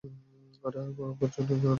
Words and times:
আরে 0.03 0.09
করার 0.63 0.85
জন্য 0.87 1.01
না, 1.01 1.15
বেচার 1.19 1.43
জন্য। 1.49 1.65